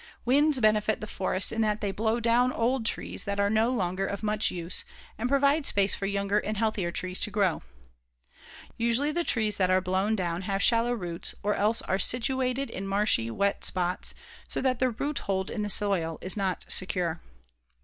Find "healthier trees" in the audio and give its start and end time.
6.57-7.19